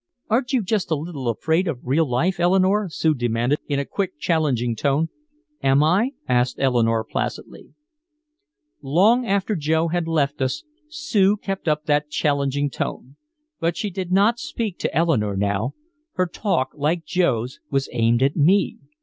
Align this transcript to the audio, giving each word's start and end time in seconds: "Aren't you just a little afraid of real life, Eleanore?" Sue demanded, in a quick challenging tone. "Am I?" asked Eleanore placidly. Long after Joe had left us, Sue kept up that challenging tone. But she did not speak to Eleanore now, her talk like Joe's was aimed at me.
"Aren't 0.31 0.51
you 0.51 0.63
just 0.63 0.89
a 0.89 0.95
little 0.95 1.27
afraid 1.27 1.67
of 1.67 1.81
real 1.85 2.09
life, 2.09 2.39
Eleanore?" 2.39 2.89
Sue 2.89 3.13
demanded, 3.13 3.59
in 3.67 3.77
a 3.77 3.85
quick 3.85 4.17
challenging 4.17 4.75
tone. 4.75 5.09
"Am 5.61 5.83
I?" 5.83 6.13
asked 6.27 6.55
Eleanore 6.57 7.03
placidly. 7.05 7.75
Long 8.81 9.27
after 9.27 9.55
Joe 9.55 9.89
had 9.89 10.07
left 10.07 10.41
us, 10.41 10.63
Sue 10.89 11.37
kept 11.37 11.67
up 11.67 11.85
that 11.85 12.09
challenging 12.09 12.71
tone. 12.71 13.15
But 13.59 13.77
she 13.77 13.91
did 13.91 14.11
not 14.11 14.39
speak 14.39 14.79
to 14.79 14.95
Eleanore 14.97 15.37
now, 15.37 15.75
her 16.13 16.25
talk 16.25 16.69
like 16.73 17.05
Joe's 17.05 17.59
was 17.69 17.87
aimed 17.93 18.23
at 18.23 18.35
me. 18.35 18.79